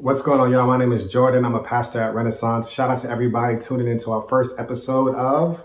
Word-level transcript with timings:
What's 0.00 0.22
going 0.22 0.38
on, 0.38 0.52
y'all? 0.52 0.64
My 0.64 0.76
name 0.76 0.92
is 0.92 1.10
Jordan. 1.10 1.44
I'm 1.44 1.56
a 1.56 1.62
pastor 1.64 2.00
at 2.00 2.14
Renaissance. 2.14 2.70
Shout 2.70 2.88
out 2.88 2.98
to 2.98 3.10
everybody 3.10 3.58
tuning 3.58 3.88
into 3.88 4.12
our 4.12 4.22
first 4.28 4.60
episode 4.60 5.12
of 5.16 5.64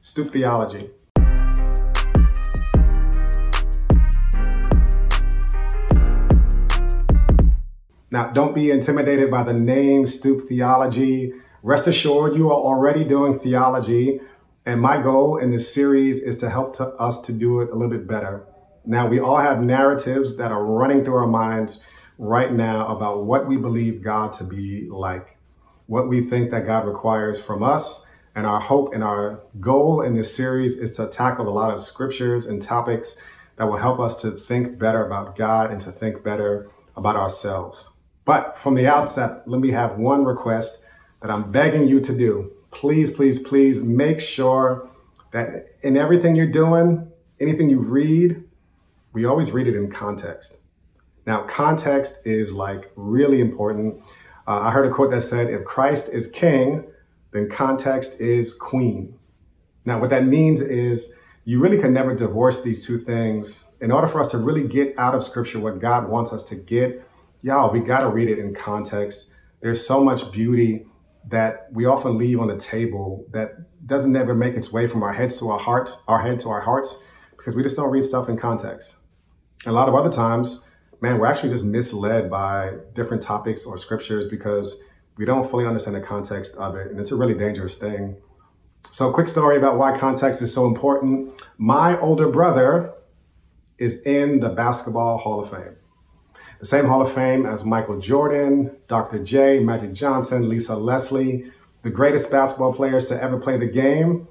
Stoop 0.00 0.32
Theology. 0.32 0.90
Now, 8.10 8.32
don't 8.32 8.52
be 8.52 8.72
intimidated 8.72 9.30
by 9.30 9.44
the 9.44 9.52
name 9.54 10.06
Stoop 10.06 10.48
Theology. 10.48 11.34
Rest 11.62 11.86
assured, 11.86 12.32
you 12.32 12.50
are 12.50 12.60
already 12.60 13.04
doing 13.04 13.38
theology. 13.38 14.18
And 14.66 14.80
my 14.80 15.00
goal 15.00 15.36
in 15.36 15.50
this 15.50 15.72
series 15.72 16.20
is 16.20 16.36
to 16.38 16.50
help 16.50 16.74
to 16.78 16.86
us 16.94 17.20
to 17.26 17.32
do 17.32 17.60
it 17.60 17.70
a 17.70 17.76
little 17.76 17.96
bit 17.96 18.08
better. 18.08 18.44
Now, 18.84 19.06
we 19.06 19.20
all 19.20 19.38
have 19.38 19.62
narratives 19.62 20.36
that 20.36 20.50
are 20.50 20.64
running 20.64 21.04
through 21.04 21.18
our 21.18 21.28
minds 21.28 21.84
right 22.18 22.52
now 22.52 22.88
about 22.88 23.24
what 23.24 23.46
we 23.46 23.56
believe 23.56 24.02
God 24.02 24.32
to 24.34 24.44
be 24.44 24.88
like, 24.90 25.38
what 25.86 26.08
we 26.08 26.20
think 26.20 26.50
that 26.50 26.66
God 26.66 26.86
requires 26.86 27.40
from 27.40 27.62
us. 27.62 28.06
And 28.34 28.46
our 28.46 28.60
hope 28.60 28.94
and 28.94 29.02
our 29.02 29.40
goal 29.58 30.02
in 30.02 30.14
this 30.14 30.34
series 30.34 30.76
is 30.76 30.94
to 30.96 31.08
tackle 31.08 31.48
a 31.48 31.50
lot 31.50 31.72
of 31.72 31.80
scriptures 31.80 32.46
and 32.46 32.60
topics 32.60 33.18
that 33.56 33.66
will 33.66 33.78
help 33.78 33.98
us 33.98 34.20
to 34.22 34.30
think 34.30 34.78
better 34.78 35.04
about 35.04 35.36
God 35.36 35.72
and 35.72 35.80
to 35.80 35.90
think 35.90 36.22
better 36.22 36.70
about 36.96 37.16
ourselves. 37.16 37.96
But 38.24 38.58
from 38.58 38.74
the 38.74 38.86
outset, 38.86 39.48
let 39.48 39.60
me 39.60 39.70
have 39.70 39.98
one 39.98 40.24
request 40.24 40.84
that 41.20 41.30
I'm 41.30 41.50
begging 41.50 41.88
you 41.88 42.00
to 42.00 42.16
do. 42.16 42.52
Please, 42.70 43.10
please, 43.10 43.40
please 43.40 43.82
make 43.82 44.20
sure 44.20 44.88
that 45.32 45.70
in 45.82 45.96
everything 45.96 46.36
you're 46.36 46.46
doing, 46.46 47.10
anything 47.40 47.70
you 47.70 47.80
read, 47.80 48.44
we 49.12 49.24
always 49.24 49.50
read 49.50 49.66
it 49.66 49.74
in 49.74 49.90
context. 49.90 50.58
Now, 51.28 51.42
context 51.42 52.26
is 52.26 52.54
like 52.54 52.90
really 52.96 53.42
important. 53.42 54.02
Uh, 54.46 54.60
I 54.60 54.70
heard 54.70 54.86
a 54.86 54.90
quote 54.90 55.10
that 55.10 55.20
said, 55.20 55.50
if 55.50 55.62
Christ 55.66 56.10
is 56.10 56.32
king, 56.32 56.86
then 57.32 57.50
context 57.50 58.18
is 58.18 58.54
queen. 58.54 59.18
Now, 59.84 60.00
what 60.00 60.08
that 60.08 60.24
means 60.24 60.62
is 60.62 61.18
you 61.44 61.60
really 61.60 61.76
can 61.76 61.92
never 61.92 62.14
divorce 62.14 62.62
these 62.62 62.86
two 62.86 62.96
things. 62.96 63.70
In 63.78 63.90
order 63.90 64.08
for 64.08 64.22
us 64.22 64.30
to 64.30 64.38
really 64.38 64.66
get 64.66 64.94
out 64.96 65.14
of 65.14 65.22
scripture 65.22 65.58
what 65.58 65.80
God 65.80 66.08
wants 66.08 66.32
us 66.32 66.44
to 66.44 66.56
get, 66.56 67.06
y'all, 67.42 67.70
we 67.70 67.80
got 67.80 68.00
to 68.00 68.08
read 68.08 68.30
it 68.30 68.38
in 68.38 68.54
context. 68.54 69.34
There's 69.60 69.86
so 69.86 70.02
much 70.02 70.32
beauty 70.32 70.86
that 71.28 71.68
we 71.70 71.84
often 71.84 72.16
leave 72.16 72.40
on 72.40 72.48
the 72.48 72.56
table 72.56 73.26
that 73.32 73.50
doesn't 73.86 74.16
ever 74.16 74.34
make 74.34 74.54
its 74.54 74.72
way 74.72 74.86
from 74.86 75.02
our 75.02 75.12
heads 75.12 75.38
to 75.40 75.50
our 75.50 75.58
hearts, 75.58 76.02
our 76.08 76.22
head 76.22 76.38
to 76.38 76.48
our 76.48 76.62
hearts, 76.62 77.02
because 77.36 77.54
we 77.54 77.62
just 77.62 77.76
don't 77.76 77.90
read 77.90 78.06
stuff 78.06 78.30
in 78.30 78.38
context. 78.38 78.96
a 79.66 79.72
lot 79.72 79.90
of 79.90 79.94
other 79.94 80.10
times, 80.10 80.64
man, 81.00 81.18
we're 81.18 81.26
actually 81.26 81.50
just 81.50 81.64
misled 81.64 82.30
by 82.30 82.72
different 82.92 83.22
topics 83.22 83.64
or 83.64 83.78
scriptures 83.78 84.26
because 84.26 84.84
we 85.16 85.24
don't 85.24 85.48
fully 85.48 85.66
understand 85.66 85.96
the 85.96 86.00
context 86.00 86.56
of 86.56 86.76
it. 86.76 86.90
And 86.90 87.00
it's 87.00 87.12
a 87.12 87.16
really 87.16 87.34
dangerous 87.34 87.76
thing. 87.76 88.16
So, 88.90 89.12
quick 89.12 89.28
story 89.28 89.56
about 89.56 89.76
why 89.76 89.96
context 89.98 90.40
is 90.42 90.52
so 90.52 90.66
important. 90.66 91.42
My 91.58 91.98
older 92.00 92.28
brother 92.28 92.94
is 93.76 94.02
in 94.02 94.40
the 94.40 94.48
Basketball 94.48 95.18
Hall 95.18 95.40
of 95.40 95.50
Fame 95.50 95.76
the 96.58 96.66
same 96.66 96.86
Hall 96.86 97.02
of 97.02 97.12
Fame 97.12 97.46
as 97.46 97.64
Michael 97.64 98.00
Jordan, 98.00 98.76
Dr. 98.88 99.22
J, 99.22 99.60
Magic 99.60 99.92
Johnson, 99.92 100.48
Lisa 100.48 100.76
Leslie, 100.76 101.52
the 101.82 101.90
greatest 101.90 102.30
basketball 102.30 102.72
players 102.72 103.08
to 103.08 103.22
ever 103.22 103.38
play 103.38 103.56
the 103.56 103.66
game. 103.66 104.26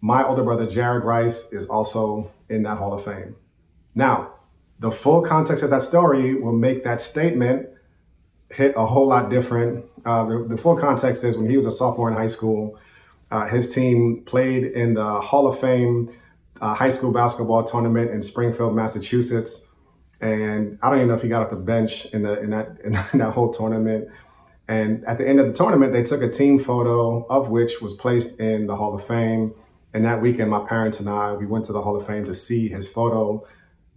My 0.00 0.24
older 0.24 0.42
brother, 0.42 0.66
Jared 0.66 1.04
Rice, 1.04 1.52
is 1.52 1.68
also 1.68 2.32
in 2.48 2.64
that 2.64 2.78
Hall 2.78 2.92
of 2.92 3.04
Fame. 3.04 3.36
Now, 3.94 4.34
the 4.78 4.90
full 4.90 5.22
context 5.22 5.62
of 5.64 5.70
that 5.70 5.82
story 5.82 6.34
will 6.34 6.52
make 6.52 6.84
that 6.84 7.00
statement 7.00 7.68
hit 8.50 8.74
a 8.76 8.86
whole 8.86 9.08
lot 9.08 9.30
different. 9.30 9.84
Uh, 10.04 10.24
the, 10.24 10.38
the, 10.44 10.56
full 10.56 10.76
context 10.76 11.24
is 11.24 11.36
when 11.36 11.50
he 11.50 11.56
was 11.56 11.66
a 11.66 11.70
sophomore 11.70 12.08
in 12.08 12.14
high 12.14 12.26
school, 12.26 12.78
uh, 13.30 13.46
his 13.46 13.72
team 13.74 14.22
played 14.24 14.64
in 14.64 14.94
the 14.94 15.20
Hall 15.20 15.46
of 15.46 15.58
Fame 15.58 16.10
uh, 16.60 16.74
high 16.74 16.88
school 16.88 17.12
basketball 17.12 17.62
tournament 17.62 18.10
in 18.10 18.22
Springfield, 18.22 18.74
Massachusetts 18.74 19.68
and 20.20 20.78
I 20.82 20.88
don't 20.88 20.98
even 20.98 21.08
know 21.08 21.14
if 21.14 21.22
he 21.22 21.28
got 21.28 21.44
off 21.44 21.50
the 21.50 21.56
bench 21.56 22.06
in 22.06 22.22
the 22.22 22.40
in 22.40 22.50
that 22.50 22.78
in 22.84 22.92
that 23.18 23.32
whole 23.32 23.50
tournament. 23.50 24.08
And 24.66 25.04
at 25.06 25.16
the 25.16 25.26
end 25.26 25.40
of 25.40 25.48
the 25.48 25.54
tournament, 25.54 25.92
they 25.92 26.02
took 26.02 26.20
a 26.20 26.28
team 26.28 26.58
photo 26.58 27.24
of 27.28 27.48
which 27.48 27.80
was 27.80 27.94
placed 27.94 28.38
in 28.38 28.66
the 28.66 28.76
Hall 28.76 28.94
of 28.94 29.02
Fame. 29.02 29.54
And 29.94 30.04
that 30.04 30.20
weekend, 30.20 30.50
my 30.50 30.66
parents 30.66 31.00
and 31.00 31.08
I 31.08 31.32
we 31.32 31.46
went 31.46 31.64
to 31.66 31.72
the 31.72 31.82
Hall 31.82 31.96
of 31.96 32.06
Fame 32.06 32.24
to 32.26 32.34
see 32.34 32.68
his 32.68 32.90
photo 32.90 33.46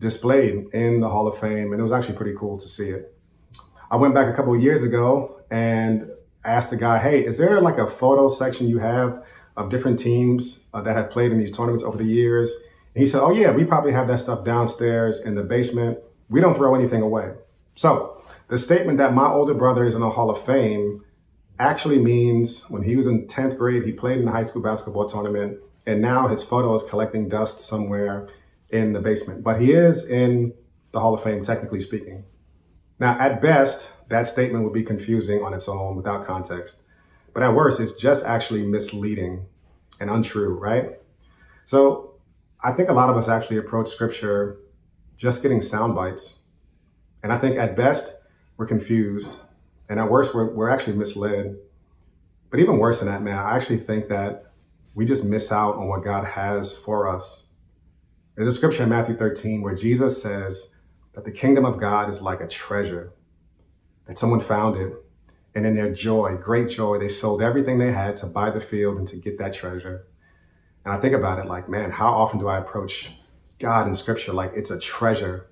displayed 0.02 0.74
in 0.74 1.00
the 1.00 1.08
Hall 1.08 1.28
of 1.28 1.38
Fame, 1.38 1.72
and 1.72 1.80
it 1.80 1.84
was 1.84 1.94
actually 1.94 2.16
pretty 2.16 2.36
cool 2.38 2.58
to 2.58 2.68
see 2.68 2.90
it. 2.90 3.16
I 3.90 3.96
went 3.96 4.14
back 4.14 4.28
a 4.28 4.36
couple 4.36 4.54
of 4.54 4.62
years 4.62 4.84
ago 4.84 5.40
and 5.50 6.10
asked 6.44 6.72
the 6.72 6.78
guy, 6.78 6.98
"Hey, 6.98 7.26
is 7.26 7.38
there 7.38 7.62
like 7.62 7.78
a 7.78 7.88
photo 7.88 8.28
section 8.28 8.68
you 8.68 8.80
have 8.80 9.24
of 9.56 9.70
different 9.70 10.00
teams 10.00 10.68
uh, 10.74 10.82
that 10.82 10.98
have 10.98 11.10
played 11.10 11.32
in 11.32 11.38
these 11.38 11.56
tournaments 11.56 11.84
over 11.84 11.98
the 11.98 12.12
years?" 12.20 12.68
And 12.94 13.02
he 13.02 13.08
said, 13.08 13.22
"Oh 13.22 13.32
yeah, 13.32 13.52
we 13.52 13.64
probably 13.64 13.94
have 13.94 14.08
that 14.10 14.20
stuff 14.20 14.44
downstairs 14.44 15.26
in 15.26 15.36
the 15.36 15.44
basement." 15.44 16.00
we 16.32 16.40
don't 16.40 16.56
throw 16.56 16.74
anything 16.74 17.04
away. 17.04 17.34
So 17.76 18.24
the 18.48 18.58
statement 18.58 18.98
that 18.98 19.14
my 19.14 19.28
older 19.28 19.54
brother 19.54 19.84
is 19.86 19.94
in 19.94 20.02
the 20.02 20.10
Hall 20.10 20.32
of 20.32 20.44
Fame 20.44 21.04
actually 21.60 22.00
means 22.00 22.68
when 22.70 22.84
he 22.84 22.96
was 22.96 23.06
in 23.06 23.28
10th 23.28 23.58
grade, 23.58 23.84
he 23.84 23.92
played 23.92 24.18
in 24.18 24.26
the 24.26 24.32
high 24.32 24.42
school 24.42 24.64
basketball 24.64 25.06
tournament, 25.06 25.60
and 25.86 26.02
now 26.02 26.28
his 26.28 26.42
photo 26.42 26.74
is 26.74 26.84
collecting 26.84 27.28
dust 27.28 27.60
somewhere 27.60 28.28
in 28.72 28.94
the 28.94 29.00
basement. 29.00 29.44
But 29.44 29.62
he 29.62 29.72
is 29.72 30.10
in 30.10 30.54
the 30.92 31.00
Hall 31.00 31.14
of 31.14 31.24
Fame, 31.24 31.42
technically 31.42 31.80
speaking. 31.80 32.24
Now, 33.00 33.18
at 33.20 33.42
best, 33.42 33.92
that 34.10 34.28
statement 34.28 34.64
would 34.64 34.74
be 34.74 34.84
confusing 34.84 35.44
on 35.44 35.54
its 35.54 35.68
own 35.68 35.96
without 35.96 36.26
context. 36.26 36.84
But 37.34 37.44
at 37.44 37.54
worst, 37.54 37.80
it's 37.80 37.94
just 37.94 38.26
actually 38.26 38.64
misleading 38.64 39.46
and 40.00 40.10
untrue, 40.10 40.58
right? 40.58 41.00
So 41.66 42.16
I 42.64 42.72
think 42.74 42.90
a 42.90 42.94
lot 42.94 43.10
of 43.10 43.18
us 43.18 43.28
actually 43.28 43.58
approach 43.58 43.90
scripture 43.90 44.58
just 45.18 45.42
getting 45.42 45.62
sound 45.62 45.96
bites. 45.96 46.44
And 47.24 47.32
I 47.32 47.38
think 47.38 47.58
at 47.58 47.76
best, 47.76 48.20
we're 48.58 48.66
confused. 48.66 49.40
And 49.90 50.00
at 50.00 50.10
worst, 50.10 50.36
we're, 50.36 50.54
we're 50.54 50.70
actually 50.70 50.98
misled. 50.98 51.58
But 52.50 52.60
even 52.60 52.78
worse 52.78 53.00
than 53.00 53.08
that, 53.08 53.22
man, 53.22 53.38
I 53.38 53.56
actually 53.56 53.78
think 53.78 54.10
that 54.10 54.52
we 54.94 55.06
just 55.06 55.24
miss 55.24 55.52
out 55.52 55.76
on 55.76 55.88
what 55.88 56.04
God 56.04 56.26
has 56.26 56.78
for 56.78 57.08
us. 57.08 57.51
There's 58.36 58.48
a 58.48 58.58
scripture 58.58 58.84
in 58.84 58.90
Matthew 58.90 59.16
13 59.18 59.62
where 59.62 59.76
Jesus 59.76 60.22
says 60.22 60.78
that 61.14 61.26
the 61.26 61.32
kingdom 61.32 61.66
of 61.66 61.80
God 61.80 62.08
is 62.08 62.22
like 62.22 62.40
a 62.40 62.48
treasure, 62.48 63.12
that 64.06 64.18
someone 64.18 64.40
found 64.40 64.78
it. 64.78 64.94
And 65.54 65.66
in 65.66 65.76
their 65.76 65.92
joy, 65.92 66.38
great 66.38 66.70
joy, 66.70 66.98
they 66.98 67.10
sold 67.10 67.42
everything 67.42 67.78
they 67.78 67.92
had 67.92 68.16
to 68.18 68.26
buy 68.26 68.50
the 68.50 68.62
field 68.62 68.98
and 68.98 69.08
to 69.10 69.18
get 69.18 69.38
that 69.40 69.54
treasure. 69.54 70.08
And 70.86 70.94
I 70.94 70.98
think 70.98 71.14
about 71.14 71.40
it 71.40 71.46
like, 71.46 71.68
man, 71.68 71.92
how 71.92 72.08
often 72.08 72.40
do 72.40 72.48
I 72.48 72.58
approach 72.58 73.12
God 73.60 73.86
in 73.86 73.94
scripture 73.94 74.32
like 74.32 74.54
it's 74.56 74.72
a 74.72 74.80
treasure, 74.80 75.48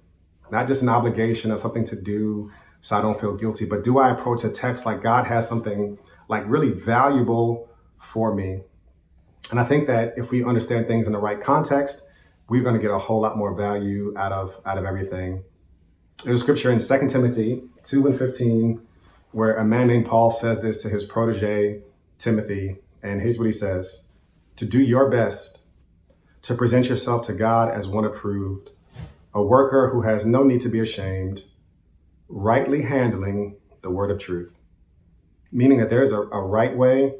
not 0.49 0.65
just 0.65 0.81
an 0.81 0.89
obligation 0.89 1.51
or 1.51 1.57
something 1.57 1.83
to 1.83 1.97
do 1.97 2.49
so 2.79 2.97
I 2.97 3.01
don't 3.01 3.19
feel 3.19 3.35
guilty, 3.35 3.65
but 3.65 3.83
do 3.83 3.99
I 3.99 4.09
approach 4.09 4.45
a 4.45 4.49
text 4.49 4.85
like 4.85 5.03
God 5.03 5.27
has 5.27 5.49
something 5.49 5.99
like 6.29 6.43
really 6.47 6.71
valuable 6.71 7.69
for 7.99 8.33
me? 8.33 8.61
And 9.51 9.59
I 9.59 9.65
think 9.65 9.87
that 9.87 10.13
if 10.15 10.31
we 10.31 10.45
understand 10.45 10.87
things 10.87 11.07
in 11.07 11.11
the 11.11 11.19
right 11.19 11.41
context, 11.41 12.08
we're 12.49 12.63
going 12.63 12.75
to 12.75 12.81
get 12.81 12.91
a 12.91 12.97
whole 12.97 13.21
lot 13.21 13.37
more 13.37 13.53
value 13.53 14.13
out 14.17 14.31
of 14.31 14.59
out 14.65 14.77
of 14.77 14.85
everything. 14.85 15.43
There's 16.25 16.41
a 16.41 16.43
scripture 16.43 16.71
in 16.71 16.79
2 16.79 17.07
Timothy 17.07 17.63
2 17.83 18.07
and 18.07 18.17
15 18.17 18.81
where 19.31 19.55
a 19.55 19.63
man 19.63 19.87
named 19.87 20.07
Paul 20.07 20.31
says 20.31 20.61
this 20.61 20.81
to 20.81 20.89
his 20.89 21.03
protege 21.03 21.81
Timothy, 22.17 22.77
and 23.01 23.21
here's 23.21 23.37
what 23.37 23.45
he 23.45 23.51
says: 23.51 24.09
to 24.55 24.65
do 24.65 24.81
your 24.81 25.09
best 25.09 25.59
to 26.41 26.55
present 26.55 26.89
yourself 26.89 27.25
to 27.27 27.33
God 27.33 27.69
as 27.69 27.87
one 27.87 28.05
approved, 28.05 28.71
a 29.33 29.41
worker 29.43 29.89
who 29.89 30.01
has 30.01 30.25
no 30.25 30.43
need 30.43 30.61
to 30.61 30.69
be 30.69 30.79
ashamed, 30.79 31.43
rightly 32.27 32.83
handling 32.83 33.57
the 33.81 33.89
word 33.89 34.09
of 34.09 34.19
truth. 34.19 34.53
Meaning 35.51 35.79
that 35.79 35.89
there's 35.89 36.11
a, 36.11 36.21
a 36.21 36.41
right 36.41 36.75
way 36.75 37.13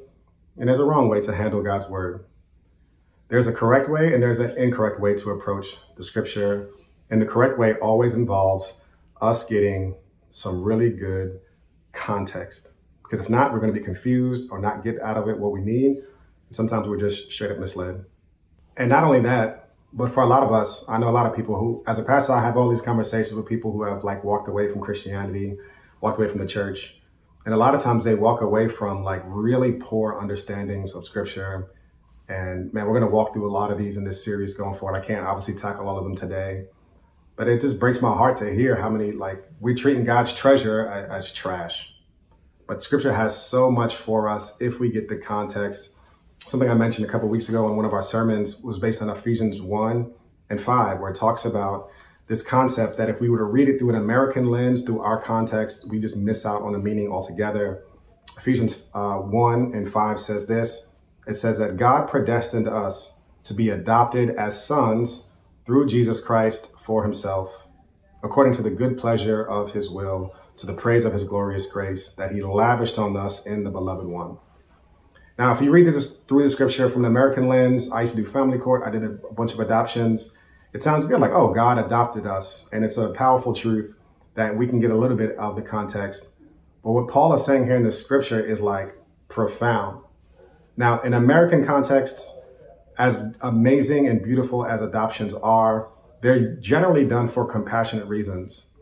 and 0.58 0.68
there's 0.68 0.80
a 0.80 0.86
wrong 0.86 1.10
way 1.10 1.22
to 1.22 1.36
handle 1.36 1.62
God's 1.62 1.90
word. 1.90 2.26
There's 3.30 3.48
a 3.48 3.54
correct 3.54 3.90
way 3.90 4.14
and 4.14 4.22
there's 4.22 4.40
an 4.40 4.58
incorrect 4.58 5.00
way 5.00 5.16
to 5.16 5.30
approach 5.30 5.78
the 5.96 6.04
scripture. 6.04 6.70
And 7.10 7.22
the 7.22 7.26
correct 7.26 7.58
way 7.58 7.76
always 7.76 8.16
involves 8.16 8.84
us 9.22 9.46
getting 9.46 9.96
some 10.30 10.64
really 10.64 10.90
good 10.90 11.40
context. 11.92 12.74
Because 13.04 13.22
if 13.22 13.30
not, 13.30 13.54
we're 13.54 13.60
going 13.60 13.74
to 13.74 13.80
be 13.80 13.86
confused 13.86 14.52
or 14.52 14.60
not 14.60 14.84
get 14.84 15.00
out 15.02 15.18
of 15.18 15.28
it 15.28 15.40
what 15.40 15.52
we 15.52 15.62
need. 15.62 15.98
And 15.98 16.56
sometimes 16.56 16.88
we're 16.88 17.00
just 17.00 17.31
straight 17.31 17.52
up 17.52 17.60
misled. 17.60 18.06
And 18.78 18.90
not 18.90 19.04
only 19.04 19.20
that, 19.22 19.70
but 19.94 20.14
for 20.14 20.22
a 20.22 20.28
lot 20.28 20.44
of 20.44 20.52
us, 20.52 20.88
I 20.88 20.98
know 20.98 21.10
a 21.10 21.12
lot 21.12 21.26
of 21.26 21.36
people 21.36 21.56
who, 21.58 21.84
as 21.88 21.98
a 21.98 22.04
pastor, 22.04 22.34
I 22.34 22.42
have 22.44 22.58
all 22.58 22.70
these 22.70 22.81
conversations 22.81 23.34
with 23.34 23.48
people 23.48 23.72
who 23.72 23.84
have 23.84 24.04
like 24.04 24.24
walked 24.24 24.48
away 24.48 24.68
from 24.68 24.81
Christianity, 24.81 25.58
walked 26.02 26.20
away 26.20 26.28
from 26.28 26.40
the 26.40 26.48
church. 26.48 27.00
And 27.46 27.54
a 27.54 27.58
lot 27.58 27.74
of 27.74 27.81
times 27.81 28.06
they 28.06 28.16
walk 28.16 28.42
away 28.42 28.68
from 28.68 29.04
like 29.04 29.24
really 29.26 29.74
poor 29.74 30.20
understandings 30.20 30.96
of 30.96 31.06
scripture. 31.06 31.72
And 32.30 32.72
man, 32.74 32.86
we're 32.86 32.98
going 32.98 33.10
to 33.10 33.14
walk 33.14 33.34
through 33.34 33.50
a 33.50 33.52
lot 33.52 33.72
of 33.72 33.80
these 33.80 33.98
in 33.98 34.04
this 34.04 34.24
series 34.24 34.54
going 34.54 34.76
forward. 34.76 34.96
I 34.96 35.04
can't 35.04 35.26
obviously 35.26 35.56
tackle 35.56 35.90
all 35.90 35.98
of 35.98 36.04
them 36.04 36.16
today, 36.16 36.66
but 37.36 37.48
it 37.48 37.60
just 37.60 37.80
breaks 37.80 38.04
my 38.04 38.14
heart 38.14 38.38
to 38.38 38.54
hear 38.54 38.76
how 38.76 38.90
many 38.90 39.12
like 39.12 39.44
we're 39.60 39.76
treating 39.76 40.06
God's 40.06 40.31
treasure 40.31 40.88
as, 40.88 41.26
as 41.26 41.34
trash. 41.34 41.92
But 42.68 42.84
scripture 42.84 43.12
has 43.12 43.36
so 43.36 43.72
much 43.72 43.96
for 43.96 44.30
us 44.30 44.62
if 44.62 44.80
we 44.80 44.92
get 44.92 45.10
the 45.10 45.18
context. 45.18 45.96
Something 46.48 46.70
I 46.70 46.76
mentioned 46.76 47.08
a 47.08 47.10
couple 47.10 47.28
weeks 47.28 47.50
ago 47.50 47.68
in 47.68 47.76
one 47.76 47.86
of 47.86 47.94
our 47.94 48.02
sermons 48.02 48.62
was 48.64 48.78
based 48.78 49.02
on 49.02 49.10
Ephesians 49.10 49.60
1 49.60 50.14
and 50.52 50.62
5, 50.62 51.00
where 51.00 51.10
it 51.10 51.16
talks 51.16 51.46
about 51.46 51.90
this 52.28 52.44
concept 52.44 52.98
that 52.98 53.10
if 53.10 53.20
we 53.20 53.28
were 53.28 53.40
to 53.40 53.44
read 53.44 53.68
it 53.68 53.80
through 53.80 53.90
an 53.90 53.96
American 53.96 54.52
lens, 54.52 54.84
through 54.84 55.02
our 55.02 55.20
context, 55.20 55.90
we 55.90 55.98
just 55.98 56.16
miss 56.16 56.46
out 56.46 56.62
on 56.62 56.74
the 56.74 56.80
meaning 56.80 57.12
altogether. 57.12 57.84
Ephesians 58.38 58.88
uh, 58.94 59.18
1 59.18 59.72
and 59.74 59.92
5 59.92 60.20
says 60.20 60.48
this 60.48 60.94
it 61.30 61.36
says 61.36 61.60
that 61.60 61.78
God 61.78 62.10
predestined 62.10 62.68
us 62.68 63.22
to 63.44 63.54
be 63.54 63.70
adopted 63.70 64.31
as 64.31 64.66
sons 64.66 65.31
through 65.64 65.86
Jesus 65.88 66.20
Christ 66.20 66.74
for 66.80 67.04
himself, 67.04 67.68
according 68.24 68.54
to 68.54 68.64
the 68.64 68.72
good 68.72 68.98
pleasure 68.98 69.44
of 69.44 69.74
his 69.74 69.92
will, 69.92 70.36
to 70.58 70.66
the 70.66 70.74
praise 70.74 71.06
of 71.06 71.14
his 71.14 71.24
glorious 71.24 71.72
grace 71.72 72.10
that 72.16 72.31
he 72.31 72.42
lavished 72.42 72.98
on 72.98 73.16
us 73.16 73.46
in 73.46 73.64
the 73.64 73.70
beloved 73.70 74.08
one. 74.08 74.40
Now, 75.38 75.54
if 75.54 75.62
you 75.62 75.72
read 75.72 75.86
this 75.86 76.18
through 76.18 76.44
the 76.44 76.50
scripture 76.50 76.90
from 76.90 77.06
an 77.06 77.12
American 77.12 77.48
lens, 77.48 77.92
I 77.92 78.02
used 78.02 78.16
to 78.16 78.22
do 78.22 78.28
family 78.28 78.58
court, 78.58 78.81
I 78.86 78.90
did 78.90 79.04
a 79.04 79.10
bunch 79.10 79.54
of 79.54 79.60
adoptions. 79.60 80.38
It 80.74 80.84
sounds 80.84 81.06
good, 81.06 81.20
like, 81.20 81.31
oh, 81.31 81.54
God 81.54 81.78
adopted 81.78 82.26
us. 82.26 82.68
And 82.74 82.84
it's 82.84 82.98
a 82.98 83.12
powerful 83.12 83.54
truth 83.54 83.96
that 84.34 84.58
we 84.58 84.68
can 84.68 84.80
get 84.80 84.92
a 84.92 84.98
little 84.98 85.16
bit 85.16 85.38
of 85.38 85.56
the 85.56 85.62
context. 85.62 86.36
But 86.84 86.92
what 86.92 87.08
Paul 87.08 87.34
is 87.34 87.46
saying 87.46 87.66
here 87.66 87.76
in 87.76 87.84
the 87.84 87.92
scripture 87.92 88.44
is 88.44 88.62
like 88.62 88.96
profound. 89.28 90.04
Now, 90.80 91.02
in 91.02 91.14
American 91.14 91.66
contexts, 91.66 92.40
as 92.98 93.22
amazing 93.42 94.08
and 94.08 94.24
beautiful 94.24 94.66
as 94.66 94.81
adoptions 94.81 95.34
are, 95.34 95.90
they're 96.22 96.56
generally 96.56 97.06
done 97.06 97.28
for 97.28 97.46
compassionate 97.46 98.08
reasons. 98.08 98.74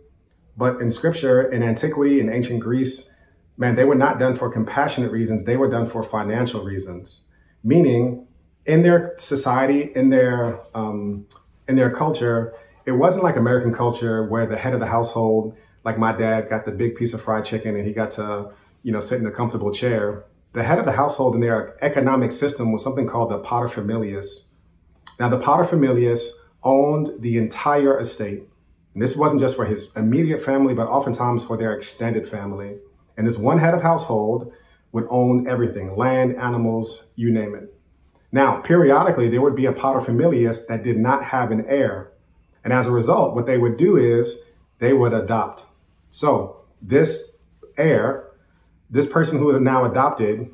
But 0.56 0.80
in 0.80 0.92
scripture, 0.92 1.42
in 1.42 1.64
antiquity, 1.64 2.20
in 2.20 2.30
ancient 2.30 2.60
Greece, 2.60 3.16
man, 3.58 3.74
they 3.74 3.84
were 3.84 3.96
not 3.96 4.20
done 4.20 4.36
for 4.36 4.48
compassionate 4.48 5.12
reasons. 5.12 5.46
They 5.46 5.58
were 5.58 5.70
done 5.72 5.88
for 5.88 6.04
financial 6.04 6.64
reasons. 6.64 7.30
Meaning, 7.64 8.28
in 8.68 8.84
their 8.84 9.16
society, 9.18 9.92
in 9.96 10.10
their 10.10 10.60
um, 10.76 11.26
in 11.68 11.78
their 11.78 11.90
culture, 11.90 12.54
it 12.86 12.92
wasn't 12.92 13.24
like 13.24 13.38
American 13.38 13.74
culture 13.74 14.24
where 14.24 14.46
the 14.46 14.58
head 14.58 14.76
of 14.76 14.80
the 14.80 14.86
household, 14.86 15.58
like 15.84 15.98
my 15.98 16.16
dad, 16.16 16.48
got 16.48 16.66
the 16.66 16.72
big 16.72 16.96
piece 16.96 17.16
of 17.16 17.22
fried 17.24 17.44
chicken 17.44 17.76
and 17.76 17.88
he 17.88 17.92
got 17.92 18.12
to, 18.12 18.52
you 18.84 18.92
know, 18.92 19.00
sit 19.00 19.20
in 19.20 19.26
a 19.26 19.32
comfortable 19.32 19.72
chair 19.72 20.26
the 20.58 20.64
head 20.64 20.80
of 20.80 20.86
the 20.86 20.94
household 20.94 21.36
in 21.36 21.42
their 21.42 21.78
economic 21.86 22.32
system 22.32 22.72
was 22.72 22.84
something 22.84 23.06
called 23.06 23.30
the 23.30 23.40
paterfamilias. 23.40 24.54
Now, 25.20 25.30
the 25.30 25.38
paterfamilias 25.38 26.32
owned 26.64 27.12
the 27.20 27.38
entire 27.38 28.00
estate. 28.00 28.50
And 28.96 29.04
this 29.04 29.16
wasn't 29.16 29.40
just 29.40 29.56
for 29.56 29.66
his 29.66 29.96
immediate 29.96 30.42
family, 30.42 30.74
but 30.74 30.88
oftentimes 30.88 31.46
for 31.46 31.58
their 31.58 31.74
extended 31.74 32.28
family. 32.28 32.78
And 33.16 33.28
this 33.28 33.38
one 33.38 33.60
head 33.60 33.76
of 33.76 33.84
household 33.84 34.52
would 34.94 35.06
own 35.12 35.48
everything 35.48 35.96
land, 35.96 36.36
animals, 36.38 37.14
you 37.16 37.30
name 37.32 37.54
it. 37.54 37.72
Now, 38.32 38.60
periodically, 38.60 39.30
there 39.30 39.44
would 39.44 39.56
be 39.56 39.68
a 39.68 39.74
paterfamilias 39.74 40.66
that 40.66 40.84
did 40.84 40.98
not 40.98 41.26
have 41.26 41.52
an 41.52 41.66
heir. 41.68 42.12
And 42.64 42.74
as 42.74 42.88
a 42.88 42.92
result, 42.92 43.36
what 43.36 43.46
they 43.46 43.60
would 43.60 43.78
do 43.78 43.96
is 43.96 44.54
they 44.80 44.94
would 44.94 45.14
adopt. 45.14 45.68
So, 46.10 46.62
this 46.82 47.38
heir 47.78 48.27
this 48.90 49.08
person 49.08 49.40
who 49.40 49.50
is 49.52 49.60
now 49.60 49.86
adopted 49.86 50.50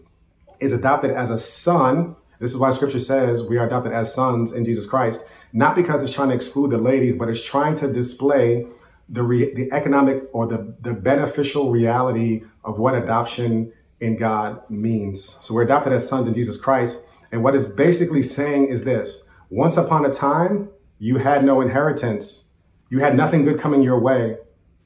is 0.60 0.74
adopted 0.74 1.12
as 1.12 1.30
a 1.30 1.38
son. 1.38 2.16
This 2.40 2.52
is 2.52 2.58
why 2.58 2.72
scripture 2.72 3.00
says 3.00 3.48
we 3.48 3.58
are 3.58 3.68
adopted 3.68 3.94
as 3.94 4.14
sons 4.14 4.54
in 4.54 4.66
Jesus 4.66 4.86
Christ, 4.86 5.26
not 5.52 5.76
because 5.76 6.04
it's 6.04 6.14
trying 6.14 6.30
to 6.30 6.36
exclude 6.36 6.72
the 6.72 6.78
ladies, 6.78 7.16
but 7.16 7.30
it's 7.30 7.44
trying 7.44 7.76
to 7.76 7.92
display 7.92 8.66
the, 9.10 9.24
re- 9.24 9.54
the 9.54 9.72
economic 9.72 10.24
or 10.32 10.48
the, 10.48 10.76
the 10.82 10.94
beneficial 10.94 11.70
reality 11.70 12.44
of 12.64 12.80
what 12.80 12.96
adoption 12.96 13.72
in 14.00 14.18
God 14.18 14.62
means. 14.70 15.24
So 15.24 15.54
we're 15.54 15.64
adopted 15.64 15.94
as 15.94 16.08
sons 16.08 16.28
in 16.28 16.34
Jesus 16.34 16.60
Christ. 16.60 17.06
And 17.32 17.44
what 17.44 17.56
it's 17.56 17.68
basically 17.68 18.22
saying 18.22 18.68
is 18.68 18.84
this 18.84 19.30
once 19.50 19.78
upon 19.78 20.06
a 20.06 20.10
time, 20.10 20.70
you 21.00 21.18
had 21.18 21.44
no 21.44 21.62
inheritance, 21.62 22.56
you 22.90 23.00
had 23.00 23.16
nothing 23.16 23.46
good 23.46 23.60
coming 23.60 23.84
your 23.84 24.00
way. 24.00 24.38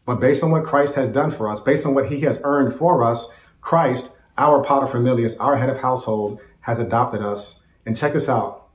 But 0.07 0.21
based 0.21 0.41
on 0.41 0.51
what 0.51 0.63
Christ 0.63 0.95
has 0.95 1.09
done 1.09 1.31
for 1.31 1.49
us, 1.49 1.59
based 1.59 1.85
on 1.85 1.93
what 1.93 2.07
he 2.07 2.21
has 2.21 2.41
earned 2.45 2.73
for 2.73 3.03
us, 3.03 3.29
Christ, 3.59 4.17
our 4.37 4.63
paterfamilias, 4.63 5.35
our 5.41 5.57
head 5.57 5.69
of 5.69 5.79
household, 5.79 6.39
has 6.61 6.79
adopted 6.79 7.21
us. 7.21 7.65
And 7.85 7.95
check 7.95 8.13
this 8.13 8.29
out. 8.29 8.69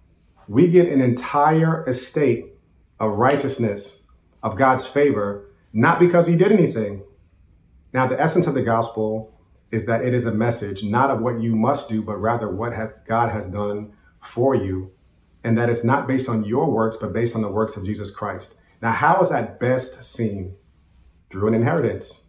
We 0.47 0.69
get 0.69 0.91
an 0.91 1.01
entire 1.01 1.83
estate 1.89 2.53
of 3.01 3.17
righteousness, 3.17 4.03
of 4.43 4.57
God's 4.57 4.87
favor, 4.87 5.49
not 5.73 5.99
because 5.99 6.27
he 6.27 6.37
did 6.37 6.53
anything. 6.53 7.03
Now, 7.95 8.07
the 8.07 8.21
essence 8.21 8.47
of 8.47 8.53
the 8.53 8.63
gospel 8.63 9.41
is 9.71 9.87
that 9.87 10.05
it 10.05 10.13
is 10.13 10.27
a 10.27 10.35
message 10.35 10.83
not 10.83 11.11
of 11.11 11.23
what 11.23 11.41
you 11.41 11.57
must 11.57 11.89
do, 11.89 12.03
but 12.03 12.17
rather 12.17 12.51
what 12.51 12.75
God 13.07 13.33
has 13.33 13.47
done 13.47 13.95
for 14.21 14.55
you. 14.55 14.93
And 15.43 15.57
that 15.57 15.71
it's 15.71 15.83
not 15.83 16.07
based 16.07 16.29
on 16.29 16.45
your 16.45 16.71
works, 16.71 16.99
but 16.99 17.15
based 17.15 17.35
on 17.35 17.41
the 17.41 17.51
works 17.51 17.75
of 17.79 17.87
Jesus 17.87 18.15
Christ. 18.15 18.59
Now, 18.83 18.93
how 18.93 19.19
is 19.23 19.31
that 19.31 19.59
best 19.59 20.05
seen? 20.05 20.57
Through 21.33 21.49
an 21.49 21.55
inheritance. 21.55 22.29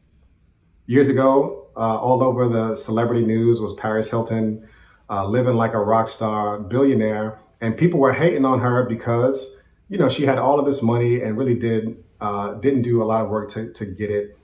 Years 0.86 1.10
ago, 1.10 1.68
uh, 1.76 1.98
all 1.98 2.24
over 2.24 2.48
the 2.48 2.76
celebrity 2.76 3.26
news 3.26 3.60
was 3.60 3.74
Paris 3.74 4.10
Hilton 4.10 4.68
uh, 5.10 5.26
living 5.28 5.56
like 5.56 5.74
a 5.74 5.80
rock 5.80 6.08
star, 6.08 6.60
billionaire, 6.60 7.40
and 7.62 7.78
people 7.78 8.00
were 8.00 8.14
hating 8.14 8.46
on 8.46 8.60
her 8.60 8.84
because 8.84 9.62
you 9.90 9.98
know 9.98 10.10
she 10.10 10.26
had 10.26 10.38
all 10.38 10.60
of 10.60 10.66
this 10.66 10.82
money 10.82 11.22
and 11.22 11.38
really 11.38 11.56
did 11.56 12.04
uh, 12.22 12.54
didn't 12.56 12.82
do 12.82 13.02
a 13.02 13.06
lot 13.06 13.24
of 13.24 13.30
work 13.30 13.50
to, 13.50 13.72
to 13.74 13.86
get 13.86 14.10
it. 14.10 14.38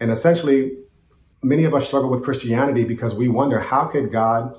And 0.00 0.10
essentially, 0.10 0.76
many 1.42 1.64
of 1.64 1.74
us 1.74 1.86
struggle 1.86 2.10
with 2.10 2.22
Christianity 2.22 2.84
because 2.84 3.14
we 3.14 3.28
wonder 3.28 3.58
how 3.58 3.86
could 3.86 4.12
God 4.12 4.54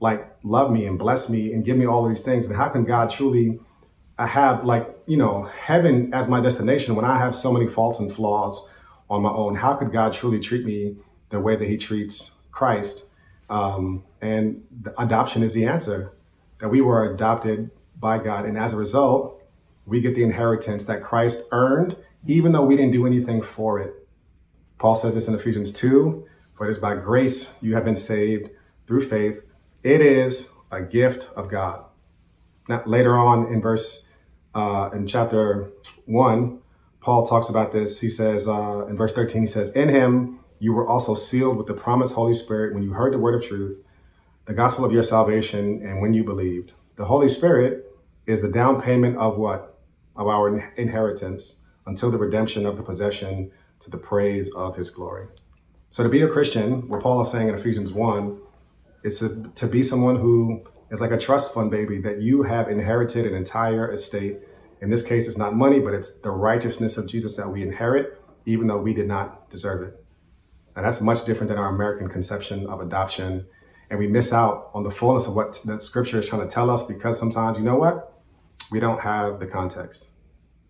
like 0.00 0.28
love 0.42 0.70
me 0.70 0.86
and 0.86 0.98
bless 0.98 1.28
me 1.28 1.52
and 1.52 1.64
give 1.64 1.76
me 1.76 1.86
all 1.86 2.04
of 2.04 2.10
these 2.10 2.22
things, 2.22 2.48
and 2.48 2.56
how 2.56 2.68
can 2.68 2.84
God 2.84 3.10
truly 3.10 3.58
uh, 4.18 4.26
have 4.26 4.64
like 4.64 4.88
you 5.06 5.16
know 5.16 5.44
heaven 5.44 6.12
as 6.14 6.28
my 6.28 6.40
destination 6.40 6.94
when 6.94 7.04
I 7.04 7.18
have 7.18 7.34
so 7.34 7.52
many 7.52 7.66
faults 7.66 7.98
and 7.98 8.12
flaws 8.12 8.70
on 9.08 9.22
my 9.22 9.30
own. 9.30 9.56
How 9.56 9.74
could 9.74 9.92
God 9.92 10.12
truly 10.12 10.40
treat 10.40 10.64
me 10.64 10.96
the 11.30 11.40
way 11.40 11.56
that 11.56 11.66
He 11.66 11.76
treats 11.76 12.42
Christ? 12.50 13.08
Um, 13.48 14.04
and 14.20 14.64
adoption 14.98 15.42
is 15.42 15.54
the 15.54 15.66
answer 15.66 16.12
that 16.58 16.68
we 16.68 16.80
were 16.80 17.10
adopted 17.12 17.70
by 17.98 18.18
God. 18.18 18.44
And 18.44 18.58
as 18.58 18.72
a 18.72 18.76
result, 18.76 19.42
we 19.84 20.00
get 20.00 20.14
the 20.14 20.22
inheritance 20.22 20.84
that 20.86 21.02
Christ 21.02 21.44
earned, 21.52 21.96
even 22.26 22.52
though 22.52 22.64
we 22.64 22.76
didn't 22.76 22.92
do 22.92 23.06
anything 23.06 23.40
for 23.40 23.78
it. 23.78 23.94
Paul 24.78 24.94
says 24.94 25.14
this 25.14 25.28
in 25.28 25.34
Ephesians 25.34 25.72
2 25.72 26.26
For 26.54 26.66
it 26.66 26.70
is 26.70 26.78
by 26.78 26.96
grace 26.96 27.54
you 27.62 27.74
have 27.74 27.84
been 27.84 27.96
saved 27.96 28.50
through 28.86 29.02
faith. 29.02 29.42
It 29.82 30.00
is 30.00 30.52
a 30.70 30.82
gift 30.82 31.30
of 31.36 31.48
God. 31.48 31.84
Now, 32.68 32.82
later 32.84 33.16
on 33.16 33.52
in 33.52 33.60
verse, 33.60 34.08
uh, 34.54 34.90
in 34.92 35.06
chapter 35.06 35.70
1, 36.06 36.58
Paul 37.06 37.24
talks 37.24 37.48
about 37.48 37.70
this. 37.70 38.00
He 38.00 38.10
says 38.10 38.48
uh, 38.48 38.84
in 38.88 38.96
verse 38.96 39.14
13, 39.14 39.42
he 39.42 39.46
says, 39.46 39.70
In 39.70 39.90
him 39.90 40.40
you 40.58 40.72
were 40.72 40.84
also 40.84 41.14
sealed 41.14 41.56
with 41.56 41.68
the 41.68 41.72
promised 41.72 42.16
Holy 42.16 42.34
Spirit 42.34 42.74
when 42.74 42.82
you 42.82 42.94
heard 42.94 43.12
the 43.12 43.18
word 43.18 43.36
of 43.36 43.48
truth, 43.48 43.80
the 44.46 44.52
gospel 44.52 44.84
of 44.84 44.90
your 44.90 45.04
salvation, 45.04 45.86
and 45.86 46.00
when 46.00 46.14
you 46.14 46.24
believed. 46.24 46.72
The 46.96 47.04
Holy 47.04 47.28
Spirit 47.28 47.96
is 48.26 48.42
the 48.42 48.50
down 48.50 48.82
payment 48.82 49.18
of 49.18 49.38
what? 49.38 49.78
Of 50.16 50.26
our 50.26 50.48
inheritance 50.76 51.62
until 51.86 52.10
the 52.10 52.18
redemption 52.18 52.66
of 52.66 52.76
the 52.76 52.82
possession 52.82 53.52
to 53.78 53.88
the 53.88 53.98
praise 53.98 54.52
of 54.54 54.74
his 54.74 54.90
glory. 54.90 55.28
So 55.90 56.02
to 56.02 56.08
be 56.08 56.22
a 56.22 56.28
Christian, 56.28 56.88
what 56.88 57.02
Paul 57.02 57.20
is 57.20 57.30
saying 57.30 57.48
in 57.48 57.54
Ephesians 57.54 57.92
1, 57.92 58.36
is 59.04 59.20
to, 59.20 59.52
to 59.54 59.68
be 59.68 59.84
someone 59.84 60.16
who 60.16 60.64
is 60.90 61.00
like 61.00 61.12
a 61.12 61.18
trust 61.18 61.54
fund 61.54 61.70
baby, 61.70 62.00
that 62.00 62.20
you 62.20 62.42
have 62.42 62.68
inherited 62.68 63.26
an 63.26 63.34
entire 63.36 63.92
estate 63.92 64.38
in 64.80 64.90
this 64.90 65.02
case, 65.02 65.26
it's 65.26 65.38
not 65.38 65.54
money, 65.54 65.80
but 65.80 65.94
it's 65.94 66.18
the 66.18 66.30
righteousness 66.30 66.96
of 66.98 67.06
Jesus 67.06 67.36
that 67.36 67.48
we 67.48 67.62
inherit, 67.62 68.20
even 68.44 68.66
though 68.66 68.78
we 68.78 68.94
did 68.94 69.08
not 69.08 69.48
deserve 69.50 69.82
it. 69.86 70.04
And 70.74 70.84
that's 70.84 71.00
much 71.00 71.24
different 71.24 71.48
than 71.48 71.58
our 71.58 71.68
American 71.68 72.08
conception 72.08 72.66
of 72.66 72.80
adoption. 72.80 73.46
And 73.88 73.98
we 73.98 74.06
miss 74.06 74.32
out 74.32 74.70
on 74.74 74.82
the 74.82 74.90
fullness 74.90 75.26
of 75.26 75.34
what 75.34 75.60
the 75.64 75.80
scripture 75.80 76.18
is 76.18 76.28
trying 76.28 76.42
to 76.42 76.52
tell 76.52 76.70
us 76.70 76.82
because 76.82 77.18
sometimes, 77.18 77.56
you 77.58 77.64
know 77.64 77.76
what? 77.76 78.12
We 78.70 78.80
don't 78.80 79.00
have 79.00 79.40
the 79.40 79.46
context. 79.46 80.10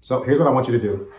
So 0.01 0.23
here's 0.23 0.39
what 0.39 0.47
I 0.47 0.51
want 0.51 0.69
you 0.69 0.73
to 0.75 0.81
do 0.81 1.13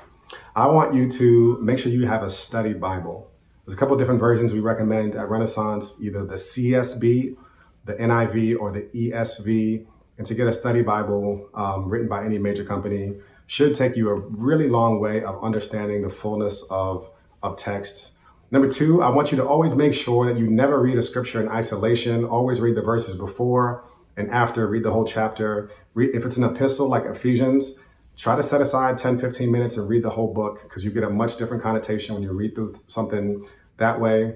I 0.55 0.67
want 0.67 0.93
you 0.93 1.09
to 1.11 1.59
make 1.61 1.79
sure 1.79 1.91
you 1.91 2.05
have 2.05 2.23
a 2.23 2.29
study 2.29 2.73
Bible. 2.73 3.31
There's 3.65 3.75
a 3.75 3.79
couple 3.79 3.97
different 3.97 4.21
versions 4.21 4.53
we 4.53 4.61
recommend 4.61 5.15
at 5.15 5.29
Renaissance, 5.29 6.01
either 6.01 6.25
the 6.25 6.35
CSB, 6.35 7.35
the 7.83 7.93
NIV, 7.95 8.57
or 8.59 8.71
the 8.71 8.89
ESV. 8.95 9.85
And 10.17 10.25
to 10.25 10.33
get 10.33 10.47
a 10.47 10.51
study 10.51 10.81
Bible 10.81 11.49
um, 11.53 11.87
written 11.87 12.07
by 12.07 12.25
any 12.25 12.37
major 12.39 12.63
company 12.63 13.15
should 13.45 13.75
take 13.75 13.95
you 13.95 14.09
a 14.09 14.15
really 14.15 14.67
long 14.67 14.99
way 14.99 15.23
of 15.23 15.41
understanding 15.43 16.01
the 16.01 16.09
fullness 16.09 16.65
of, 16.69 17.09
of 17.43 17.55
texts. 17.55 18.17
Number 18.49 18.67
two, 18.67 19.01
I 19.01 19.09
want 19.09 19.31
you 19.31 19.37
to 19.37 19.47
always 19.47 19.75
make 19.75 19.93
sure 19.93 20.25
that 20.25 20.39
you 20.39 20.49
never 20.49 20.81
read 20.81 20.97
a 20.97 21.01
scripture 21.01 21.41
in 21.41 21.49
isolation. 21.49 22.23
Always 22.23 22.61
read 22.61 22.75
the 22.75 22.81
verses 22.81 23.15
before 23.15 23.83
and 24.15 24.31
after, 24.31 24.67
read 24.67 24.83
the 24.83 24.91
whole 24.91 25.05
chapter. 25.05 25.69
Read, 25.93 26.15
if 26.15 26.25
it's 26.25 26.37
an 26.37 26.43
epistle 26.43 26.87
like 26.87 27.05
Ephesians, 27.05 27.79
try 28.15 28.35
to 28.35 28.43
set 28.43 28.61
aside 28.61 28.97
10, 28.97 29.19
15 29.19 29.51
minutes 29.51 29.77
and 29.77 29.87
read 29.87 30.03
the 30.03 30.09
whole 30.09 30.33
book 30.33 30.63
because 30.63 30.83
you 30.83 30.91
get 30.91 31.03
a 31.03 31.09
much 31.09 31.37
different 31.37 31.61
connotation 31.61 32.15
when 32.15 32.23
you 32.23 32.31
read 32.31 32.55
through 32.55 32.75
something 32.87 33.45
that 33.77 33.99
way. 33.99 34.35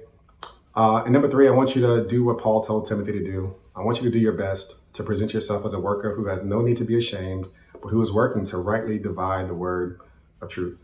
Uh, 0.76 1.04
and 1.04 1.12
number 1.12 1.30
three, 1.30 1.48
I 1.48 1.52
want 1.52 1.76
you 1.76 1.82
to 1.82 2.06
do 2.08 2.24
what 2.24 2.38
Paul 2.38 2.62
told 2.62 2.88
Timothy 2.88 3.14
to 3.14 3.24
do. 3.24 3.56
I 3.76 3.82
want 3.82 3.98
you 3.98 4.04
to 4.04 4.12
do 4.12 4.20
your 4.20 4.34
best 4.34 4.81
to 4.94 5.04
present 5.04 5.34
yourself 5.34 5.66
as 5.66 5.74
a 5.74 5.80
worker 5.80 6.16
who 6.16 6.28
has 6.28 6.44
no 6.44 6.62
need 6.62 6.78
to 6.78 6.86
be 6.86 6.98
ashamed, 6.98 7.48
but 7.82 7.90
who 7.90 8.02
is 8.02 8.12
working 8.12 8.44
to 8.46 8.58
rightly 8.58 9.00
divide 9.00 9.48
the 9.48 9.54
word 9.54 10.00
of 10.42 10.50
truth. 10.50 10.80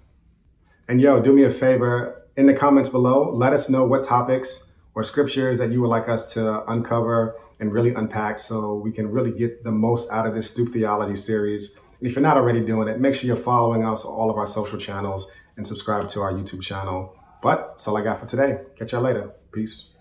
And 0.87 1.01
yo, 1.01 1.21
do 1.21 1.33
me 1.33 1.43
a 1.43 1.51
favor 1.51 2.23
in 2.37 2.45
the 2.45 2.53
comments 2.53 2.89
below, 2.89 3.31
let 3.31 3.51
us 3.51 3.69
know 3.69 3.83
what 3.83 4.03
topics 4.03 4.71
or 4.93 5.03
scriptures 5.03 5.57
that 5.57 5.71
you 5.71 5.81
would 5.81 5.89
like 5.89 6.07
us 6.07 6.33
to 6.33 6.63
uncover 6.71 7.35
and 7.59 7.73
really 7.73 7.93
unpack 7.93 8.37
so 8.37 8.75
we 8.75 8.91
can 8.91 9.09
really 9.11 9.31
get 9.31 9.63
the 9.63 9.71
most 9.71 10.11
out 10.11 10.27
of 10.27 10.35
this 10.35 10.49
Stoop 10.49 10.71
Theology 10.71 11.15
series. 11.15 11.79
If 11.99 12.13
you're 12.13 12.21
not 12.21 12.37
already 12.37 12.63
doing 12.63 12.87
it, 12.87 12.99
make 12.99 13.15
sure 13.15 13.27
you're 13.27 13.35
following 13.35 13.83
us 13.83 14.05
on 14.05 14.13
all 14.13 14.29
of 14.29 14.37
our 14.37 14.45
social 14.45 14.77
channels 14.77 15.33
and 15.57 15.65
subscribe 15.65 16.07
to 16.09 16.21
our 16.21 16.31
YouTube 16.31 16.61
channel. 16.61 17.15
But 17.41 17.69
that's 17.69 17.87
all 17.87 17.97
I 17.97 18.03
got 18.03 18.19
for 18.19 18.27
today. 18.27 18.59
Catch 18.77 18.91
y'all 18.91 19.01
later. 19.01 19.31
Peace. 19.51 19.96